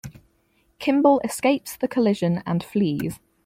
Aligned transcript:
Kimble 0.79 1.21
escapes 1.23 1.77
the 1.77 1.87
collision 1.87 2.41
and 2.47 2.63
flees. 2.63 3.19